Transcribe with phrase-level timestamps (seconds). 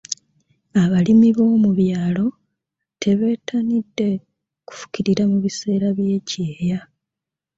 [0.81, 2.25] Abalimi b'omu byalo
[3.01, 4.09] tebettanidde
[4.67, 6.79] kufukirira mu biseera by'ekyeya.